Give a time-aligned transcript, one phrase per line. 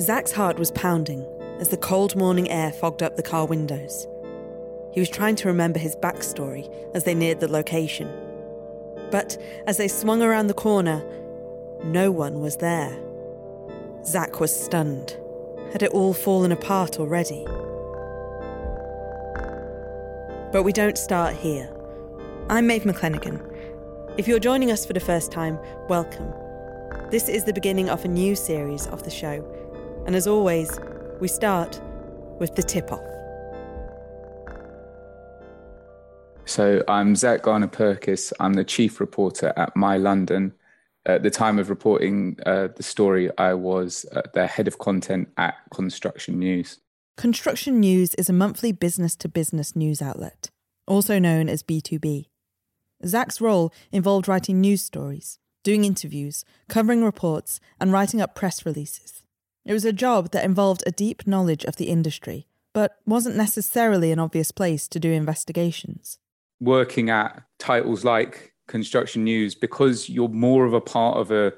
[0.00, 1.26] Zach's heart was pounding
[1.58, 4.06] as the cold morning air fogged up the car windows.
[4.92, 8.08] He was trying to remember his backstory as they neared the location.
[9.10, 11.02] But as they swung around the corner,
[11.82, 12.96] no one was there.
[14.04, 15.16] Zach was stunned.
[15.72, 17.44] Had it all fallen apart already?
[20.52, 21.68] But we don't start here.
[22.48, 23.42] I'm Maeve McClenaghan.
[24.16, 26.32] If you're joining us for the first time, welcome.
[27.10, 29.44] This is the beginning of a new series of the show,
[30.08, 30.80] and as always,
[31.20, 31.78] we start
[32.40, 33.04] with the tip off.
[36.46, 38.32] So I'm Zach Garner Purkis.
[38.40, 40.54] I'm the chief reporter at My London.
[41.04, 45.28] At the time of reporting uh, the story, I was uh, the head of content
[45.36, 46.78] at Construction News.
[47.18, 50.48] Construction News is a monthly business to business news outlet,
[50.86, 52.28] also known as B2B.
[53.04, 59.22] Zach's role involved writing news stories, doing interviews, covering reports, and writing up press releases.
[59.64, 64.12] It was a job that involved a deep knowledge of the industry, but wasn't necessarily
[64.12, 66.18] an obvious place to do investigations.
[66.60, 71.52] Working at titles like construction news because you're more of a part of a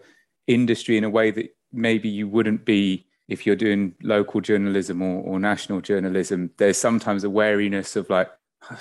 [0.47, 5.23] industry in a way that maybe you wouldn't be if you're doing local journalism or,
[5.23, 8.29] or national journalism there's sometimes a wariness of like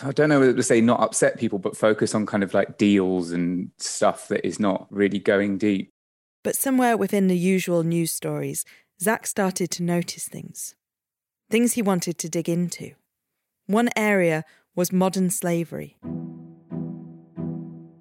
[0.03, 2.77] i don't know whether to say not upset people but focus on kind of like
[2.77, 5.91] deals and stuff that is not really going deep.
[6.43, 8.63] But somewhere within the usual news stories
[9.01, 10.75] zach started to notice things
[11.49, 12.93] things he wanted to dig into
[13.69, 14.43] one area
[14.75, 15.99] was modern slavery.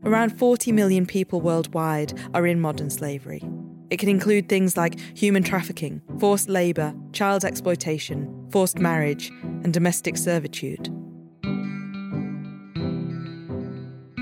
[0.03, 3.43] Around 40 million people worldwide are in modern slavery.
[3.91, 10.17] It can include things like human trafficking, forced labour, child exploitation, forced marriage, and domestic
[10.17, 10.89] servitude.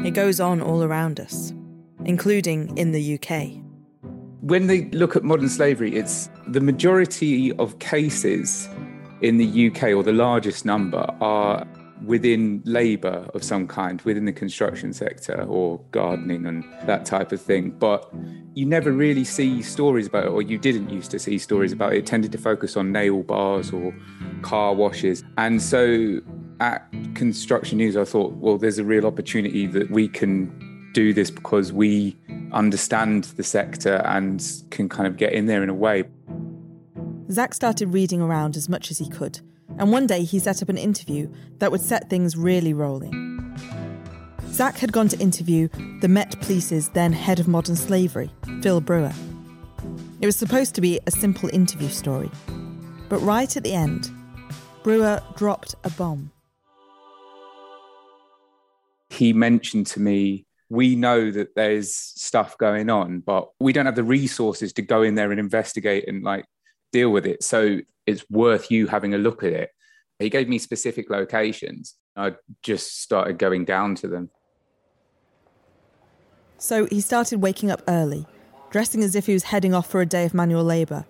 [0.04, 1.53] It goes on all around us,
[2.04, 3.66] including in the UK.
[4.47, 8.69] When they look at modern slavery, it's the majority of cases
[9.21, 11.67] in the UK, or the largest number, are
[12.05, 17.41] within labour of some kind, within the construction sector or gardening and that type of
[17.41, 17.71] thing.
[17.71, 18.09] But
[18.55, 21.95] you never really see stories about it, or you didn't used to see stories about
[21.95, 21.99] it.
[21.99, 23.93] It tended to focus on nail bars or
[24.43, 25.25] car washes.
[25.39, 26.21] And so
[26.61, 26.87] at
[27.17, 31.73] Construction News, I thought, well, there's a real opportunity that we can do this because
[31.73, 32.17] we
[32.53, 36.05] understand the sector and can kind of get in there in a way.
[37.31, 39.41] Zach started reading around as much as he could
[39.79, 43.33] and one day he set up an interview that would set things really rolling.
[44.49, 45.69] Zach had gone to interview
[46.01, 48.31] the Met Police's then head of modern slavery,
[48.62, 49.12] Phil Brewer.
[50.21, 52.31] It was supposed to be a simple interview story,
[53.09, 54.11] but right at the end,
[54.83, 56.31] Brewer dropped a bomb.
[59.11, 63.94] He mentioned to me, We know that there's stuff going on, but we don't have
[63.94, 66.44] the resources to go in there and investigate and like
[66.93, 67.43] deal with it.
[67.43, 69.71] So it's worth you having a look at it.
[70.19, 71.94] He gave me specific locations.
[72.16, 74.31] I just started going down to them.
[76.58, 78.26] So he started waking up early,
[78.70, 81.05] dressing as if he was heading off for a day of manual labour,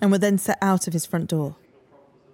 [0.00, 1.56] and would then set out of his front door.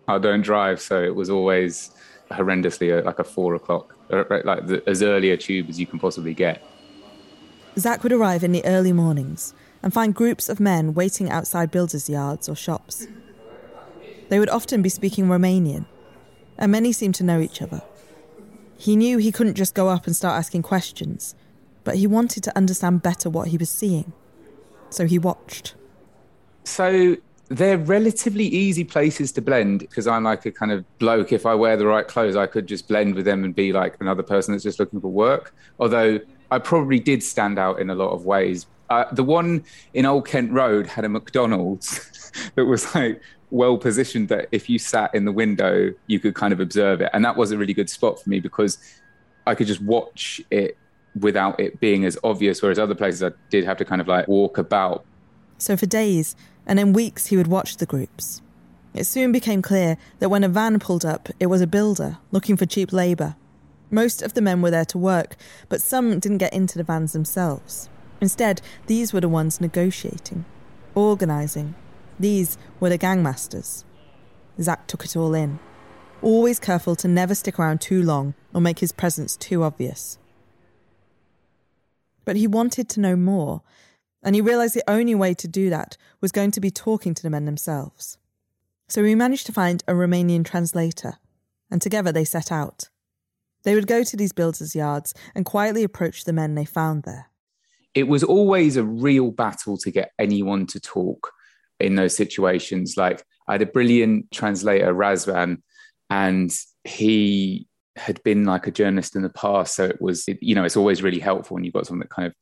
[0.08, 1.92] I don't drive, so it was always
[2.30, 5.86] horrendously uh, like a four o'clock, uh, like the, as early a tube as you
[5.86, 6.62] can possibly get.
[7.78, 12.08] Zach would arrive in the early mornings and find groups of men waiting outside builders'
[12.08, 13.06] yards or shops.
[14.28, 15.86] They would often be speaking Romanian,
[16.58, 17.82] and many seemed to know each other.
[18.76, 21.34] He knew he couldn't just go up and start asking questions,
[21.84, 24.12] but he wanted to understand better what he was seeing.
[24.90, 25.74] So he watched.
[26.64, 27.16] So
[27.50, 31.32] they're relatively easy places to blend because I'm like a kind of bloke.
[31.32, 33.96] If I wear the right clothes, I could just blend with them and be like
[34.00, 35.52] another person that's just looking for work.
[35.80, 36.20] Although
[36.52, 38.66] I probably did stand out in a lot of ways.
[38.88, 39.64] Uh, the one
[39.94, 43.20] in Old Kent Road had a McDonald's that was like
[43.50, 47.10] well positioned that if you sat in the window, you could kind of observe it.
[47.12, 48.78] And that was a really good spot for me because
[49.48, 50.76] I could just watch it
[51.18, 52.62] without it being as obvious.
[52.62, 55.04] Whereas other places, I did have to kind of like walk about.
[55.58, 56.36] So for days,
[56.66, 58.42] and in weeks he would watch the groups.
[58.94, 62.56] It soon became clear that when a van pulled up, it was a builder looking
[62.56, 63.36] for cheap labour.
[63.90, 65.36] Most of the men were there to work,
[65.68, 67.88] but some didn't get into the vans themselves.
[68.20, 70.44] Instead, these were the ones negotiating,
[70.94, 71.74] organising.
[72.18, 73.84] These were the gangmasters.
[74.60, 75.58] Zach took it all in,
[76.22, 80.18] always careful to never stick around too long or make his presence too obvious.
[82.24, 83.62] But he wanted to know more,
[84.22, 87.22] and he realised the only way to do that was going to be talking to
[87.22, 88.18] the men themselves.
[88.88, 91.14] So he managed to find a Romanian translator,
[91.70, 92.88] and together they set out.
[93.62, 97.30] They would go to these builders' yards and quietly approach the men they found there.
[97.94, 101.32] It was always a real battle to get anyone to talk
[101.78, 102.96] in those situations.
[102.96, 105.62] Like I had a brilliant translator, Razvan,
[106.08, 106.50] and
[106.84, 107.66] he
[107.96, 109.74] had been like a journalist in the past.
[109.74, 112.26] So it was, you know, it's always really helpful when you've got someone that kind
[112.26, 112.34] of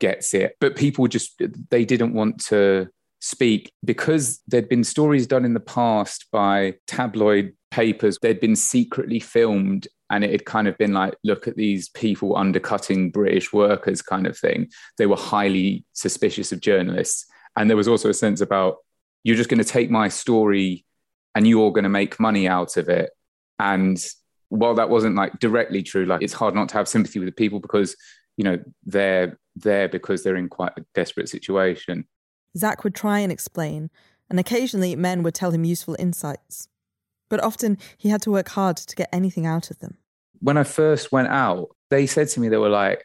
[0.00, 0.56] gets it.
[0.60, 2.88] But people just, they didn't want to
[3.20, 8.18] speak because there'd been stories done in the past by tabloid papers.
[8.20, 12.36] They'd been secretly filmed and it had kind of been like, look at these people
[12.36, 14.68] undercutting British workers kind of thing.
[14.98, 17.24] They were highly suspicious of journalists.
[17.56, 18.76] And there was also a sense about,
[19.22, 20.84] you're just going to take my story
[21.34, 23.10] and you're going to make money out of it.
[23.58, 23.98] And
[24.50, 27.32] while that wasn't like directly true, like it's hard not to have sympathy with the
[27.32, 27.96] people because,
[28.36, 32.06] you know, they're there because they're in quite a desperate situation.
[32.56, 33.90] Zach would try and explain,
[34.30, 36.68] and occasionally men would tell him useful insights.
[37.28, 39.96] But often he had to work hard to get anything out of them.
[40.40, 43.04] When I first went out, they said to me, they were like,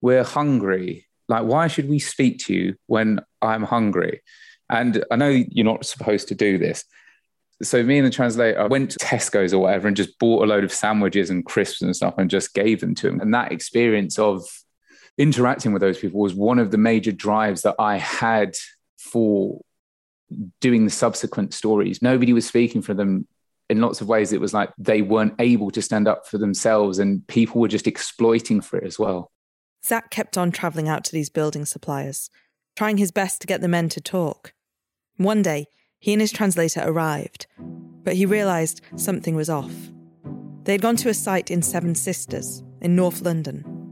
[0.00, 1.06] We're hungry.
[1.28, 4.20] Like, why should we speak to you when I'm hungry?
[4.68, 6.84] And I know you're not supposed to do this.
[7.62, 10.64] So me and the translator went to Tesco's or whatever and just bought a load
[10.64, 13.20] of sandwiches and crisps and stuff and just gave them to him.
[13.20, 14.44] And that experience of
[15.18, 18.54] interacting with those people was one of the major drives that I had
[18.98, 19.60] for
[20.60, 22.02] doing the subsequent stories.
[22.02, 23.26] Nobody was speaking for them
[23.70, 24.32] in lots of ways.
[24.32, 27.86] It was like they weren't able to stand up for themselves and people were just
[27.86, 29.30] exploiting for it as well.
[29.84, 32.30] Zach kept on travelling out to these building suppliers,
[32.74, 34.54] trying his best to get the men to talk.
[35.16, 35.66] One day,
[35.98, 39.72] he and his translator arrived, but he realised something was off.
[40.64, 43.83] They'd gone to a site in Seven Sisters in North London.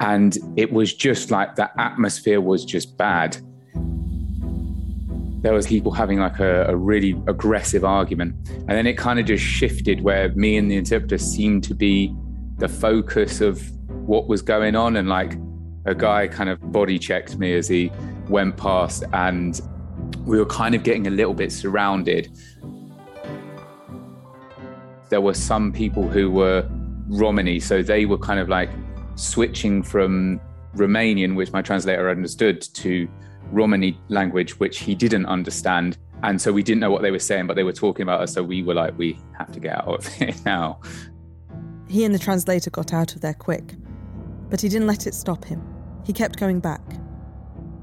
[0.00, 3.36] And it was just like the atmosphere was just bad.
[5.42, 8.34] There was people having like a, a really aggressive argument.
[8.50, 12.14] And then it kind of just shifted where me and the interpreter seemed to be
[12.58, 14.96] the focus of what was going on.
[14.96, 15.36] And like
[15.84, 17.90] a guy kind of body checked me as he
[18.28, 19.60] went past and
[20.26, 22.30] we were kind of getting a little bit surrounded.
[25.08, 26.68] There were some people who were
[27.08, 28.68] Romani, so they were kind of like
[29.18, 30.40] switching from
[30.76, 33.08] Romanian, which my translator understood, to
[33.50, 35.98] Romani language, which he didn't understand.
[36.22, 38.32] And so we didn't know what they were saying, but they were talking about us.
[38.32, 40.80] So we were like, we have to get out of here now.
[41.88, 43.74] He and the translator got out of there quick,
[44.50, 45.62] but he didn't let it stop him.
[46.04, 46.82] He kept going back.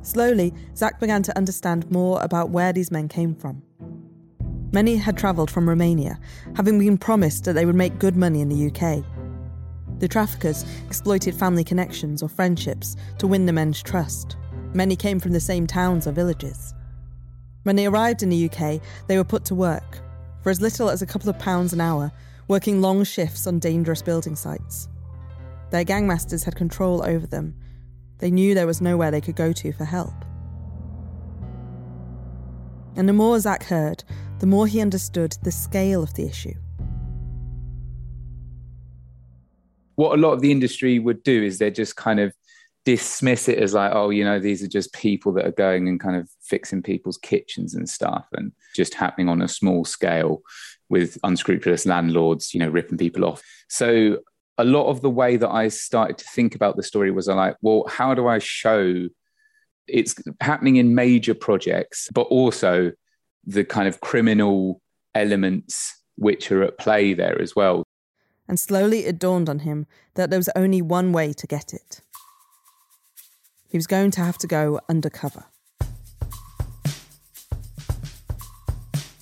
[0.03, 3.63] Slowly, Zach began to understand more about where these men came from.
[4.71, 6.19] Many had travelled from Romania,
[6.55, 9.03] having been promised that they would make good money in the UK.
[9.99, 14.37] The traffickers exploited family connections or friendships to win the men's trust.
[14.73, 16.73] Many came from the same towns or villages.
[17.63, 19.99] When they arrived in the UK, they were put to work,
[20.41, 22.11] for as little as a couple of pounds an hour,
[22.47, 24.87] working long shifts on dangerous building sites.
[25.71, 27.55] Their gangmasters had control over them
[28.19, 30.13] they knew there was nowhere they could go to for help.
[32.95, 34.03] And the more Zach heard,
[34.39, 36.53] the more he understood the scale of the issue.
[39.95, 42.33] What a lot of the industry would do is they just kind of
[42.85, 45.99] dismiss it as like, oh, you know, these are just people that are going and
[45.99, 50.41] kind of fixing people's kitchens and stuff and just happening on a small scale
[50.89, 53.41] with unscrupulous landlords, you know, ripping people off.
[53.69, 54.19] So
[54.57, 57.37] a lot of the way that I started to think about the story was I'm
[57.37, 59.07] like, well, how do I show
[59.87, 62.91] it's happening in major projects, but also
[63.45, 64.81] the kind of criminal
[65.13, 67.83] elements which are at play there as well.
[68.47, 72.01] And slowly it dawned on him that there was only one way to get it.
[73.67, 75.45] He was going to have to go undercover.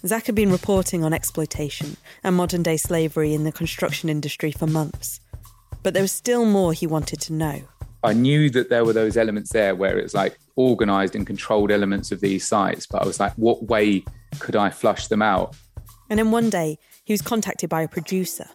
[0.06, 4.68] Zach had been reporting on exploitation and modern day slavery in the construction industry for
[4.68, 5.22] months.
[5.82, 7.62] But there was still more he wanted to know.
[8.04, 12.12] I knew that there were those elements there where it's like organized and controlled elements
[12.12, 14.04] of these sites, but I was like, what way
[14.40, 15.56] could I flush them out?
[16.10, 18.48] And then one day, he was contacted by a producer,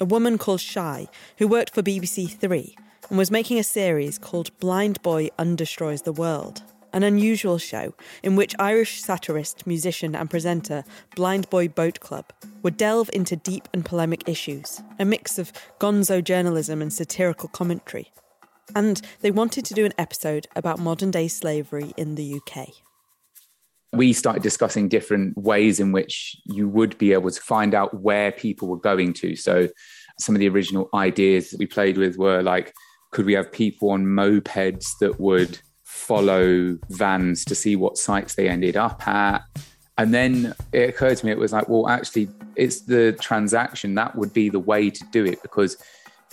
[0.00, 1.08] a woman called Shy,
[1.38, 2.76] who worked for BBC Three
[3.08, 8.36] and was making a series called Blind Boy Undestroys the World an unusual show in
[8.36, 10.84] which Irish satirist, musician, and presenter
[11.16, 12.32] Blind Boy Boat Club
[12.62, 18.12] would delve into deep and polemic issues, a mix of gonzo journalism and satirical commentary.
[18.74, 22.68] And they wanted to do an episode about modern day slavery in the UK.
[23.92, 28.32] We started discussing different ways in which you would be able to find out where
[28.32, 29.36] people were going to.
[29.36, 29.68] So,
[30.18, 32.72] some of the original ideas that we played with were like,
[33.10, 35.58] could we have people on mopeds that would
[35.92, 39.42] follow vans to see what sites they ended up at.
[39.98, 44.16] And then it occurred to me, it was like, well, actually, it's the transaction that
[44.16, 45.76] would be the way to do it because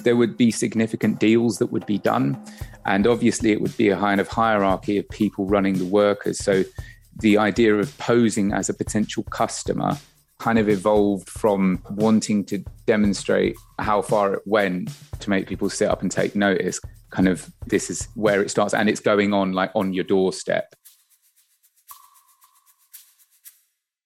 [0.03, 2.41] there would be significant deals that would be done.
[2.85, 6.39] And obviously, it would be a kind of hierarchy of people running the workers.
[6.39, 6.63] So
[7.19, 9.97] the idea of posing as a potential customer
[10.39, 15.89] kind of evolved from wanting to demonstrate how far it went to make people sit
[15.89, 19.51] up and take notice kind of this is where it starts and it's going on
[19.51, 20.75] like on your doorstep.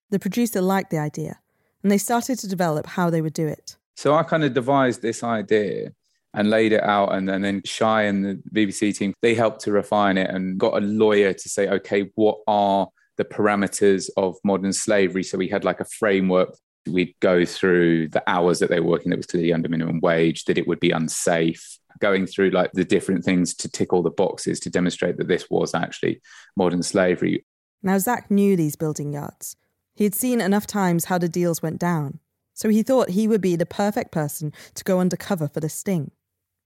[0.10, 1.40] The producer liked the idea
[1.82, 3.78] and they started to develop how they would do it.
[3.96, 5.92] So I kind of devised this idea
[6.34, 9.72] and laid it out and, and then Shy and the BBC team they helped to
[9.72, 12.88] refine it and got a lawyer to say okay what are
[13.24, 16.56] the parameters of modern slavery so we had like a framework
[16.88, 20.46] we'd go through the hours that they were working that was clearly under minimum wage
[20.46, 24.10] that it would be unsafe going through like the different things to tick all the
[24.10, 26.22] boxes to demonstrate that this was actually
[26.58, 27.46] modern slavery.
[27.82, 29.56] Now, Zach knew these building yards.
[29.96, 32.20] He had seen enough times how the deals went down,
[32.54, 36.12] so he thought he would be the perfect person to go undercover for the sting.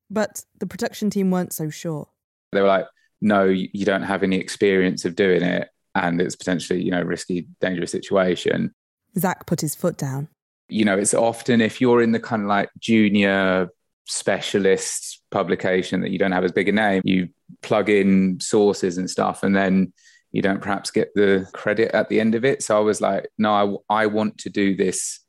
[0.09, 2.07] But the production team weren't so sure.
[2.53, 2.87] They were like,
[3.19, 5.69] no, you don't have any experience of doing it,
[6.03, 8.73] and it's potentially, you know, risky, dangerous situation.
[9.17, 10.27] Zach put his foot down.
[10.69, 13.69] You know, it's often if you're in the kind of like junior
[14.05, 17.29] specialist publication that you don't have as big a name, you
[17.61, 19.93] plug in sources and stuff, and then
[20.31, 22.61] you don't perhaps get the credit at the end of it.
[22.61, 25.19] So I was like, no, I, I want to do this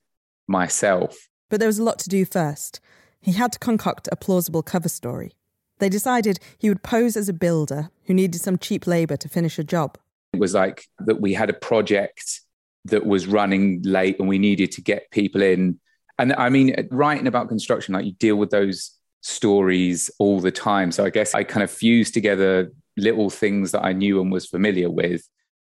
[0.46, 1.16] myself.
[1.48, 2.80] But there was a lot to do first.
[3.20, 5.34] He had to concoct a plausible cover story.
[5.78, 9.58] They decided he would pose as a builder who needed some cheap labour to finish
[9.58, 9.96] a job.
[10.38, 12.40] It was like that we had a project
[12.85, 15.78] that was running late and we needed to get people in
[16.18, 20.90] and I mean, writing about construction, like you deal with those stories all the time.
[20.90, 24.47] So I guess I kind of fused together little things that I knew and was
[24.47, 25.28] familiar with.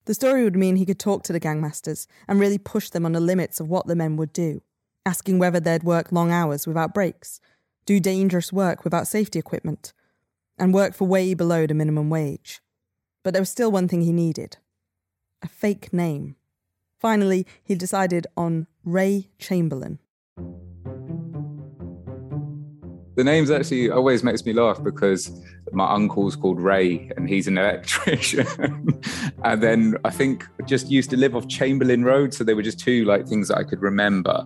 [0.05, 3.13] The story would mean he could talk to the gangmasters and really push them on
[3.13, 4.61] the limits of what the men would do,
[5.03, 7.39] asking whether they'd work long hours without breaks,
[7.87, 9.93] do dangerous work without safety equipment,
[10.59, 12.61] and work for way below the minimum wage.
[13.25, 14.57] But there was still one thing he needed
[15.41, 16.35] a fake name.
[16.99, 19.97] Finally, he decided on Ray Chamberlain.
[23.15, 27.57] The names actually always makes me laugh because my uncle's called Ray and he's an
[27.57, 29.01] electrician.
[29.43, 32.31] and then I think just used to live off Chamberlain Road.
[32.31, 34.45] So they were just two like things that I could remember.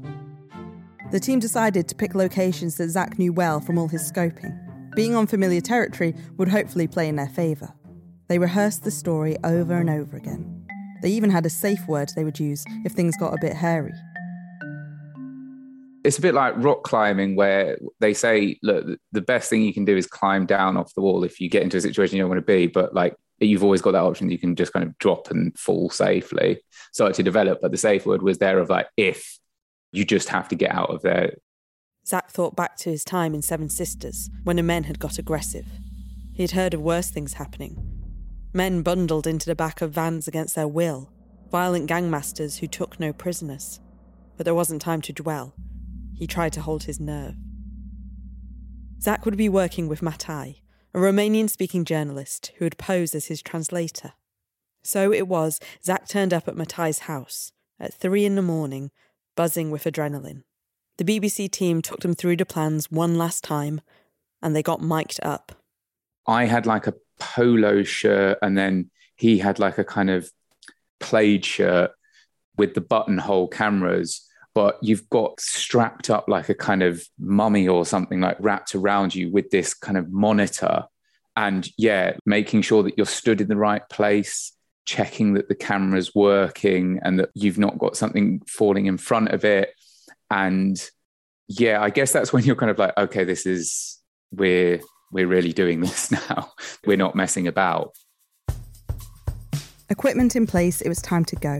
[1.11, 4.57] The team decided to pick locations that Zach knew well from all his scoping.
[4.95, 7.73] Being on familiar territory would hopefully play in their favour.
[8.29, 10.67] They rehearsed the story over and over again.
[11.01, 13.93] They even had a safe word they would use if things got a bit hairy.
[16.03, 19.83] It's a bit like rock climbing where they say look the best thing you can
[19.83, 22.29] do is climb down off the wall if you get into a situation you don't
[22.29, 24.97] want to be but like you've always got that option you can just kind of
[24.99, 26.61] drop and fall safely.
[26.93, 29.39] Start to develop but the safe word was there of like if
[29.91, 31.33] you just have to get out of there.
[32.05, 35.65] Zach thought back to his time in seven sisters when the men had got aggressive.
[36.33, 37.98] He had heard of worse things happening
[38.53, 41.11] men bundled into the back of vans against their will
[41.51, 43.79] violent gangmasters who took no prisoners
[44.37, 45.53] but there wasn't time to dwell
[46.19, 47.35] he tried to hold his nerve.
[49.01, 50.61] Zach would be working with Matai,
[50.93, 54.11] a Romanian speaking journalist who would pose as his translator.
[54.83, 58.91] So it was Zach turned up at Matai's house at three in the morning,
[59.37, 60.43] buzzing with adrenaline.
[60.97, 63.79] The BBC team took them through the plans one last time,
[64.41, 65.53] and they got mic'd up.
[66.27, 70.29] I had like a polo shirt, and then he had like a kind of
[70.99, 71.91] plaid shirt
[72.57, 77.85] with the buttonhole cameras but you've got strapped up like a kind of mummy or
[77.85, 80.83] something like wrapped around you with this kind of monitor.
[81.35, 84.51] And yeah, making sure that you're stood in the right place,
[84.85, 89.45] checking that the camera's working and that you've not got something falling in front of
[89.45, 89.69] it.
[90.29, 90.77] And
[91.47, 93.99] yeah, I guess that's when you're kind of like, okay, this is
[94.31, 96.51] we're we're really doing this now.
[96.85, 97.93] we're not messing about.
[99.89, 101.59] Equipment in place, it was time to go.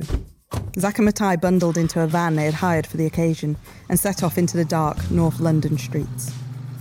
[0.77, 3.57] Zach and Matai bundled into a van they had hired for the occasion
[3.89, 6.31] and set off into the dark North London streets.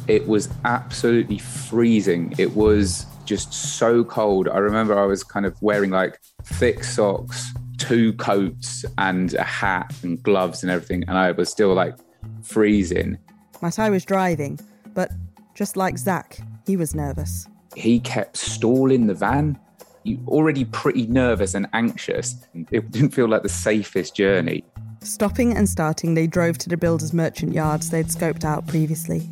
[0.06, 2.34] It was absolutely freezing.
[2.38, 4.48] It was just so cold.
[4.48, 9.94] I remember I was kind of wearing like thick socks, two coats, and a hat
[10.02, 11.94] and gloves and everything, and I was still like
[12.42, 13.18] freezing.
[13.60, 14.58] Matai was driving,
[14.94, 15.10] but
[15.54, 17.48] just like Zach, he was nervous.
[17.74, 19.58] He kept stalling the van.
[20.04, 22.36] You already pretty nervous and anxious.
[22.70, 24.64] It didn't feel like the safest journey.
[25.00, 29.30] Stopping and starting, they drove to the builder's merchant yards they'd scoped out previously.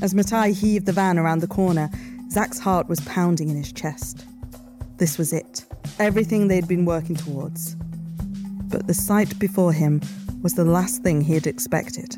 [0.00, 1.90] As Matai heaved the van around the corner,
[2.30, 4.24] Zach's heart was pounding in his chest.
[4.96, 5.66] This was it,
[5.98, 7.74] everything they'd been working towards.
[8.68, 10.00] But the sight before him
[10.42, 12.16] was the last thing he had expected.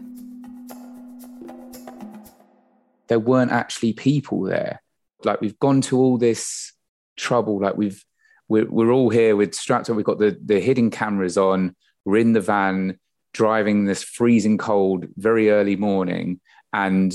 [3.12, 4.80] There weren't actually people there.
[5.22, 6.72] Like we've gone to all this
[7.18, 7.60] trouble.
[7.60, 8.02] Like we've
[8.48, 9.96] we're, we're all here with strapped on.
[9.96, 11.76] We've got the the hidden cameras on.
[12.06, 12.98] We're in the van
[13.34, 16.40] driving this freezing cold, very early morning,
[16.72, 17.12] and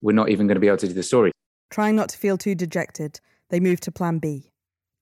[0.00, 1.32] we're not even going to be able to do the story.
[1.68, 3.18] Trying not to feel too dejected,
[3.50, 4.52] they moved to Plan B.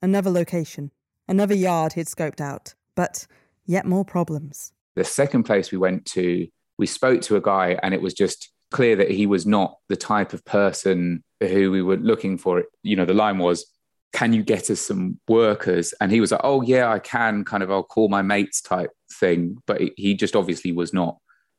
[0.00, 0.92] Another location,
[1.28, 3.26] another yard he'd scoped out, but
[3.66, 4.72] yet more problems.
[4.96, 6.48] The second place we went to,
[6.78, 9.96] we spoke to a guy, and it was just clear that he was not the
[9.96, 12.64] type of person who we were looking for.
[12.82, 13.66] You know, the line was,
[14.12, 15.94] can you get us some workers?
[16.00, 18.90] And he was like, oh, yeah, I can, kind of, I'll call my mates type
[19.20, 19.58] thing.
[19.66, 21.18] But he just obviously was not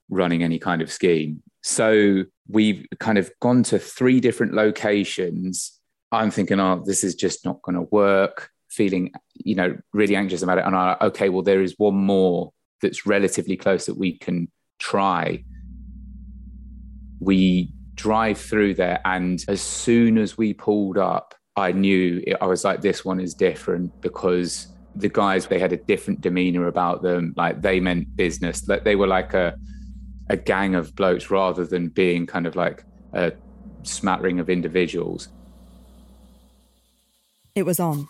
[0.10, 1.42] running any kind of scheme.
[1.62, 5.80] So we've kind of gone to three different locations.
[6.12, 8.50] I'm thinking, oh, this is just not going to work.
[8.70, 10.66] Feeling, you know, really anxious about it.
[10.66, 12.52] And I, okay, well, there is one more
[12.82, 15.44] that's relatively close that we can try.
[17.24, 22.46] We drive through there, and as soon as we pulled up, I knew it, I
[22.46, 27.02] was like, this one is different because the guys they had a different demeanor about
[27.02, 27.34] them.
[27.36, 28.68] Like they meant business.
[28.68, 29.56] Like they were like a
[30.30, 33.34] a gang of blokes rather than being kind of like a
[33.84, 35.30] smattering of individuals.
[37.56, 38.08] It was on.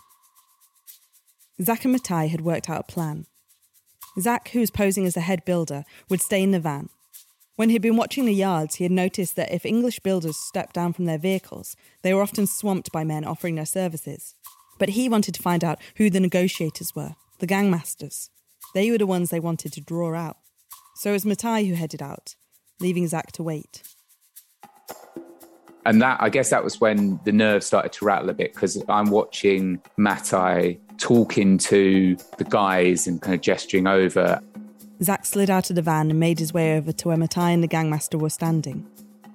[1.60, 3.26] Zach and Matai had worked out a plan.
[4.18, 6.88] Zach, who was posing as the head builder, would stay in the van.
[7.56, 10.92] When he'd been watching the yards, he had noticed that if English builders stepped down
[10.92, 14.34] from their vehicles, they were often swamped by men offering their services.
[14.76, 18.28] But he wanted to find out who the negotiators were, the gangmasters.
[18.74, 20.36] They were the ones they wanted to draw out.
[20.96, 22.34] So it was Matai who headed out,
[22.80, 23.82] leaving Zach to wait.
[25.86, 28.82] And that, I guess, that was when the nerves started to rattle a bit because
[28.88, 34.42] I'm watching Matai talking to the guys and kind of gesturing over.
[35.02, 37.62] Zach slid out of the van and made his way over to where Matai and
[37.62, 38.86] the gangmaster were standing.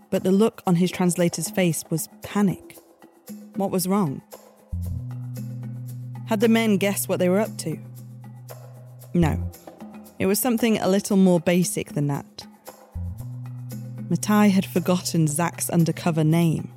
[0.10, 2.78] But the look on his translator's face was panic.
[3.56, 4.22] What was wrong?
[6.28, 7.78] Had the men guessed what they were up to?
[9.14, 9.52] No.
[10.18, 12.46] It was something a little more basic than that.
[14.10, 16.72] Matai had forgotten Zach's undercover name.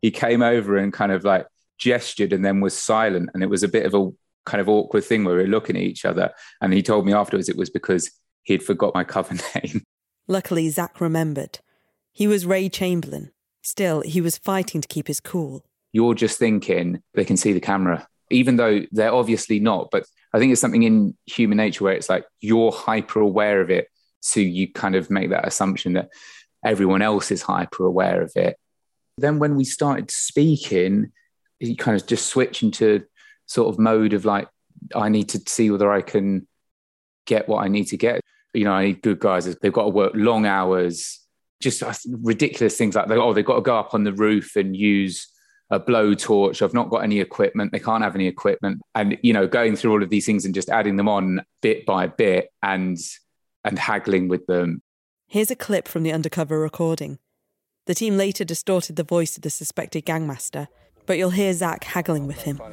[0.00, 1.46] He came over and kind of like
[1.76, 3.30] gestured and then was silent.
[3.34, 4.10] And it was a bit of a
[4.46, 6.30] kind of awkward thing where we were looking at each other.
[6.60, 8.10] And he told me afterwards it was because
[8.42, 9.82] he'd forgot my cover name.
[10.28, 11.60] Luckily, Zach remembered.
[12.12, 13.32] He was Ray Chamberlain.
[13.62, 15.64] Still, he was fighting to keep his cool.
[15.92, 19.88] You're just thinking they can see the camera, even though they're obviously not.
[19.90, 23.70] But I think it's something in human nature where it's like you're hyper aware of
[23.70, 23.88] it.
[24.20, 26.10] So you kind of make that assumption that
[26.64, 28.56] everyone else is hyper aware of it.
[29.18, 31.12] Then when we started speaking,
[31.58, 33.04] you kind of just switch into
[33.50, 34.48] sort of mode of like,
[34.94, 36.46] I need to see whether I can
[37.26, 38.20] get what I need to get.
[38.54, 39.44] You know, I need good guys.
[39.56, 41.20] They've got to work long hours,
[41.60, 45.26] just ridiculous things like, oh, they've got to go up on the roof and use
[45.68, 46.62] a blowtorch.
[46.62, 47.72] I've not got any equipment.
[47.72, 48.82] They can't have any equipment.
[48.94, 51.84] And, you know, going through all of these things and just adding them on bit
[51.86, 52.98] by bit and
[53.64, 54.80] and haggling with them.
[55.26, 57.18] Here's a clip from the undercover recording.
[57.86, 60.68] The team later distorted the voice of the suspected gangmaster,
[61.10, 62.58] but you'll hear Zach haggling with him.
[62.58, 62.68] But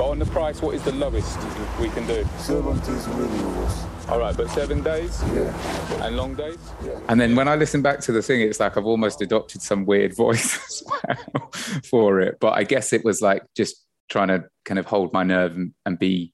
[0.00, 1.36] on the price, what is the lowest
[1.80, 2.24] we can do?
[2.38, 3.86] 70 is really lowest.
[4.08, 5.20] All right, but seven days?
[5.34, 6.06] Yeah.
[6.06, 6.56] And long days?
[6.84, 7.00] Yeah.
[7.08, 9.86] And then when I listen back to the thing, it's like I've almost adopted some
[9.86, 11.50] weird voice as well
[11.82, 12.36] for it.
[12.40, 15.74] But I guess it was like just trying to kind of hold my nerve and,
[15.84, 16.32] and be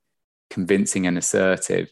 [0.51, 1.91] convincing and assertive.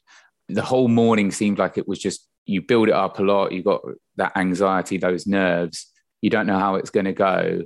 [0.51, 3.63] The whole morning seemed like it was just you build it up a lot, you
[3.63, 3.81] got
[4.17, 5.87] that anxiety, those nerves,
[6.21, 7.63] you don't know how it's going to go.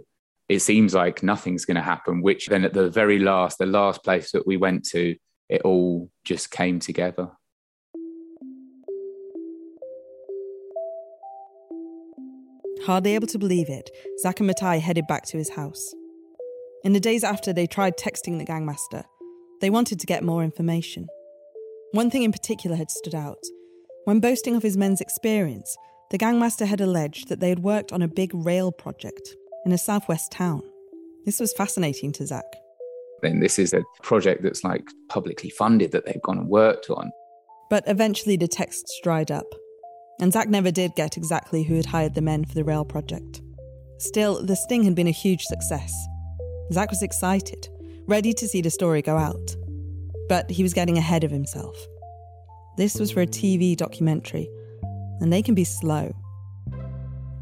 [0.48, 2.22] It seems like nothing's going to happen.
[2.22, 5.16] Which then at the very last, the last place that we went to,
[5.48, 7.30] it all just came together.
[12.85, 15.94] Hardly able to believe it, Zach and Matai headed back to his house.
[16.83, 19.04] In the days after they tried texting the gangmaster,
[19.62, 21.07] they wanted to get more information.
[21.92, 23.42] One thing in particular had stood out.
[24.04, 25.74] When boasting of his men's experience,
[26.11, 29.79] the gangmaster had alleged that they had worked on a big rail project in a
[29.79, 30.62] southwest town.
[31.24, 32.44] This was fascinating to Zach.
[33.22, 37.11] Then this is a project that's like publicly funded that they've gone and worked on.
[37.70, 39.46] But eventually the texts dried up,
[40.20, 43.40] and Zach never did get exactly who had hired the men for the rail project.
[43.98, 45.94] Still, the sting had been a huge success.
[46.72, 47.68] Zach was excited,
[48.07, 49.57] ready to see the story go out.
[50.29, 51.77] But he was getting ahead of himself.
[52.77, 54.48] This was for a TV documentary,
[55.20, 56.14] and they can be slow.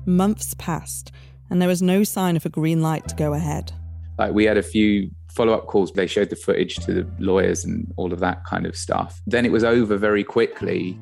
[0.07, 1.11] Months passed,
[1.53, 3.73] and there was no sign of a green light to go ahead.
[4.19, 5.93] Like we had a few follow up calls.
[5.93, 9.21] They showed the footage to the lawyers and all of that kind of stuff.
[9.27, 10.99] Then it was over very quickly.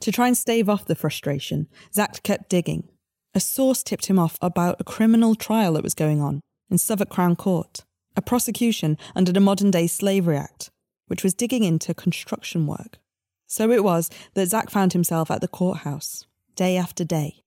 [0.00, 2.90] To try and stave off the frustration, Zach kept digging.
[3.34, 7.08] A source tipped him off about a criminal trial that was going on in Southwark
[7.08, 10.68] Crown Court, a prosecution under the Modern Day Slavery Act,
[11.06, 12.98] which was digging into construction work.
[13.46, 17.43] So it was that Zach found himself at the courthouse, day after day.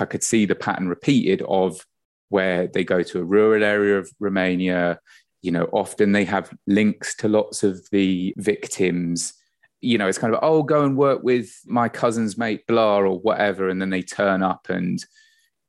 [0.00, 1.84] I could see the pattern repeated of
[2.28, 5.00] where they go to a rural area of Romania.
[5.42, 9.34] You know, often they have links to lots of the victims.
[9.80, 13.18] You know, it's kind of, oh, go and work with my cousin's mate, blah, or
[13.18, 13.68] whatever.
[13.68, 15.04] And then they turn up and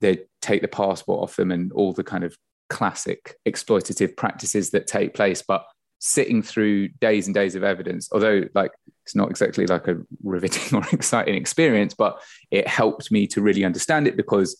[0.01, 2.37] they take the passport off them and all the kind of
[2.69, 5.43] classic exploitative practices that take place.
[5.47, 5.65] But
[5.99, 8.71] sitting through days and days of evidence, although like
[9.05, 13.63] it's not exactly like a riveting or exciting experience, but it helped me to really
[13.63, 14.57] understand it because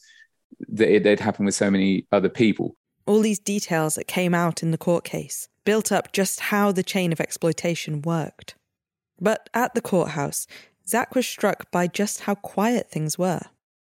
[0.78, 2.76] it had happened with so many other people.
[3.06, 6.84] All these details that came out in the court case built up just how the
[6.84, 8.56] chain of exploitation worked.
[9.20, 10.48] But at the courthouse,
[10.88, 13.42] Zach was struck by just how quiet things were.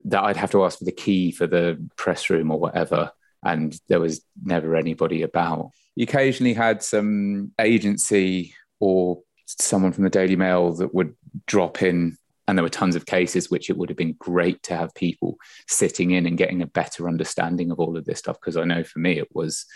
[0.05, 3.79] That I'd have to ask for the key for the press room or whatever, and
[3.89, 5.71] there was never anybody about.
[5.97, 11.15] You occasionally had some agency or someone from the Daily Mail that would
[11.47, 12.17] drop in
[12.51, 15.37] and there were tons of cases which it would have been great to have people
[15.69, 18.83] sitting in and getting a better understanding of all of this stuff because i know
[18.83, 19.67] for me it was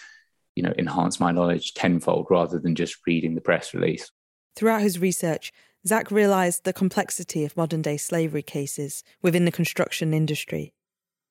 [0.57, 4.11] you know enhance my knowledge tenfold rather than just reading the press release
[4.57, 5.53] throughout his research
[5.87, 10.75] zach realized the complexity of modern day slavery cases within the construction industry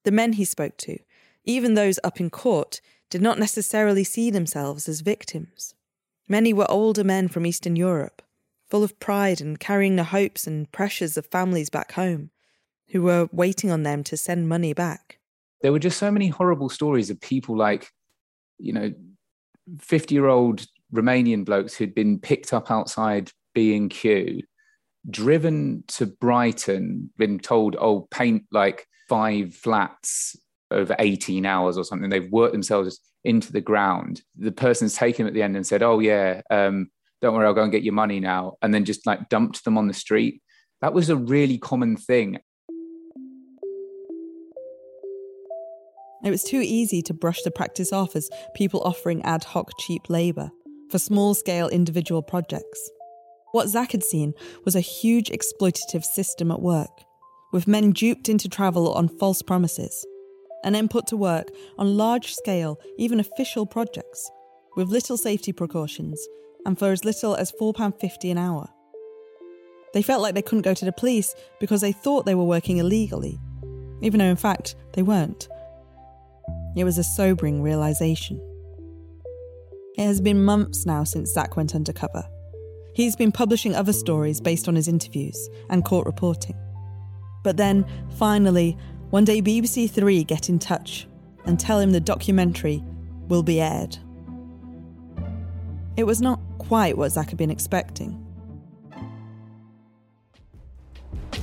[0.05, 0.97] the men he spoke to
[1.45, 5.75] even those up in court did not necessarily see themselves as victims
[6.27, 8.21] many were older men from eastern europe
[8.73, 12.31] full of pride and carrying the hopes and pressures of families back home
[12.89, 15.19] who were waiting on them to send money back.
[15.61, 17.91] There were just so many horrible stories of people like,
[18.57, 18.91] you know,
[19.79, 24.41] 50 year old Romanian blokes who'd been picked up outside B&Q,
[25.07, 30.35] driven to Brighton, been told, oh, paint like five flats
[30.73, 32.09] over 18 hours or something.
[32.09, 34.21] They've worked themselves into the ground.
[34.37, 36.89] The person's taken at the end and said, oh, yeah, um,
[37.21, 39.77] don't worry, I'll go and get your money now, and then just like dumped them
[39.77, 40.41] on the street.
[40.81, 42.39] That was a really common thing.
[46.23, 50.09] It was too easy to brush the practice off as people offering ad hoc cheap
[50.09, 50.51] labour
[50.89, 52.89] for small scale individual projects.
[53.51, 54.33] What Zach had seen
[54.65, 57.03] was a huge exploitative system at work,
[57.51, 60.05] with men duped into travel on false promises,
[60.63, 64.29] and then put to work on large scale, even official projects,
[64.75, 66.25] with little safety precautions
[66.65, 68.67] and for as little as £4.50 an hour.
[69.93, 72.77] They felt like they couldn't go to the police because they thought they were working
[72.77, 73.39] illegally,
[74.01, 75.47] even though in fact they weren't.
[76.75, 78.41] It was a sobering realization.
[79.95, 82.23] It has been months now since Zach went undercover.
[82.95, 86.55] He's been publishing other stories based on his interviews and court reporting.
[87.43, 87.85] But then,
[88.17, 88.77] finally,
[89.13, 91.07] one day BBC Three get in touch
[91.45, 92.83] and tell him the documentary
[93.27, 93.95] will be aired.
[95.95, 98.19] It was not quite what Zach had been expecting.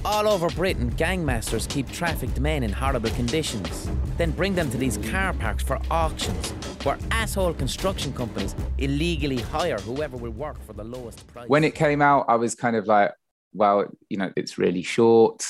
[0.04, 4.96] All over Britain, gangmasters keep trafficked men in horrible conditions, then bring them to these
[5.08, 6.50] car parks for auctions,
[6.82, 11.48] where asshole construction companies illegally hire whoever will work for the lowest price.
[11.48, 13.12] When it came out, I was kind of like,
[13.54, 15.46] well, you know, it's really short.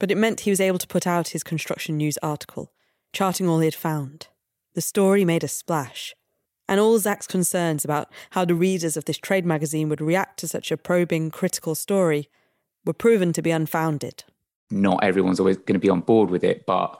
[0.00, 2.72] But it meant he was able to put out his construction news article,
[3.12, 4.26] charting all he had found.
[4.74, 6.16] The story made a splash,
[6.68, 10.48] and all Zach's concerns about how the readers of this trade magazine would react to
[10.48, 12.28] such a probing, critical story
[12.84, 14.24] were proven to be unfounded.
[14.70, 16.98] Not everyone's always going to be on board with it, but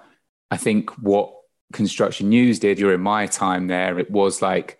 [0.50, 1.32] I think what
[1.72, 3.98] Construction News did during my time there.
[3.98, 4.78] It was like,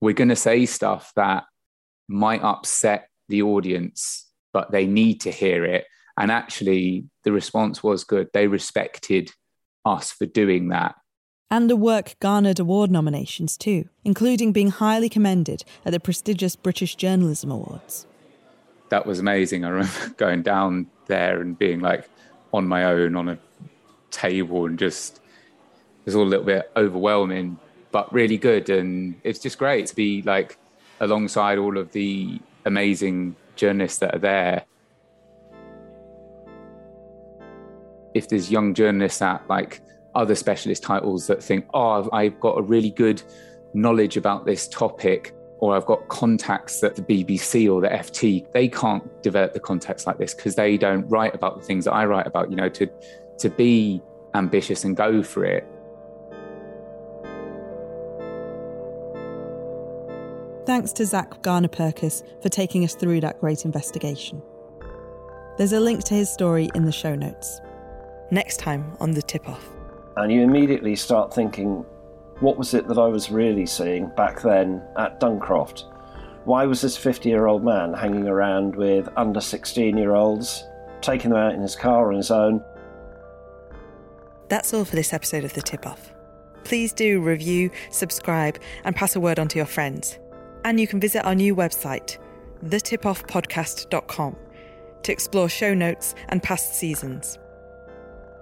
[0.00, 1.44] we're going to say stuff that
[2.08, 5.86] might upset the audience, but they need to hear it.
[6.18, 8.28] And actually, the response was good.
[8.32, 9.30] They respected
[9.84, 10.94] us for doing that.
[11.50, 16.94] And the work garnered award nominations too, including being highly commended at the prestigious British
[16.94, 18.06] Journalism Awards.
[18.88, 19.64] That was amazing.
[19.64, 22.08] I remember going down there and being like
[22.54, 23.38] on my own on a
[24.10, 27.58] table and just it was all a little bit overwhelming,
[27.90, 28.70] but really good.
[28.70, 30.56] And it's just great to be like
[31.00, 34.64] alongside all of the amazing journalists that are there.
[38.14, 39.80] If there's young journalists at like
[40.14, 43.22] other specialist titles that think, oh, I've got a really good
[43.74, 48.68] knowledge about this topic, or I've got contacts at the BBC or the FT, they
[48.68, 52.04] can't develop the contacts like this because they don't write about the things that I
[52.04, 52.50] write about.
[52.50, 52.88] You know, to
[53.38, 54.02] to be
[54.34, 55.66] ambitious and go for it
[60.64, 64.40] Thanks to Zach Garner Purkis for taking us through that great investigation.
[65.58, 67.60] There's a link to his story in the show notes.
[68.32, 69.68] Next time on The Tip Off.
[70.16, 71.84] And you immediately start thinking,
[72.40, 75.84] what was it that I was really seeing back then at Duncroft?
[76.46, 80.64] Why was this 50 year old man hanging around with under 16 year olds,
[81.02, 82.64] taking them out in his car on his own?
[84.48, 86.14] That's all for this episode of The Tip Off.
[86.64, 90.18] Please do review, subscribe, and pass a word on to your friends.
[90.64, 92.16] And you can visit our new website,
[92.64, 94.36] thetipoffpodcast.com,
[95.02, 97.38] to explore show notes and past seasons.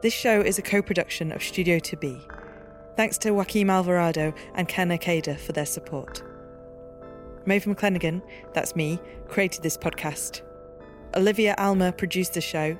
[0.03, 2.27] This show is a co production of Studio To Be.
[2.97, 6.23] Thanks to Joaquim Alvarado and Ken Akeda for their support.
[7.45, 8.23] Maeve McClenaghan,
[8.55, 10.41] that's me, created this podcast.
[11.15, 12.79] Olivia Alma produced the show.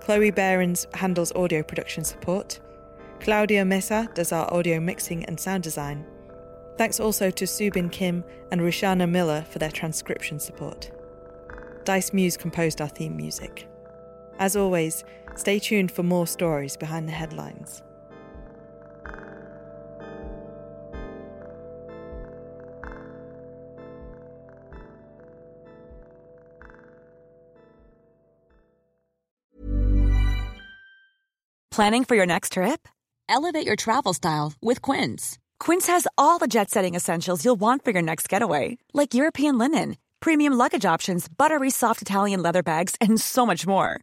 [0.00, 2.60] Chloe Behrens handles audio production support.
[3.20, 6.04] Claudia Mesa does our audio mixing and sound design.
[6.76, 10.90] Thanks also to Subin Kim and Rishana Miller for their transcription support.
[11.84, 13.68] Dice Muse composed our theme music.
[14.38, 15.04] As always,
[15.36, 17.82] stay tuned for more stories behind the headlines.
[31.72, 32.86] Planning for your next trip?
[33.30, 35.38] Elevate your travel style with Quince.
[35.58, 39.56] Quince has all the jet setting essentials you'll want for your next getaway, like European
[39.56, 44.02] linen, premium luggage options, buttery soft Italian leather bags, and so much more.